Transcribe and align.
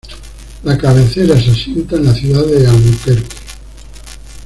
La 0.63 0.79
cabecera 0.79 1.39
se 1.39 1.51
asienta 1.51 1.95
en 1.95 2.05
la 2.05 2.15
ciudad 2.15 2.43
de 2.43 2.65
Albuquerque. 2.65 3.27